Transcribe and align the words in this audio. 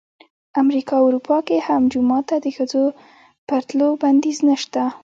امریکا 0.61 0.93
او 0.99 1.05
اروپا 1.09 1.37
کې 1.47 1.57
هم 1.67 1.81
جومات 1.91 2.23
ته 2.29 2.35
د 2.45 2.47
ښځو 2.57 2.83
پر 3.47 3.61
تلو 3.67 3.87
بندیز 4.01 4.37
نه 4.47 4.55
شته. 4.61 4.83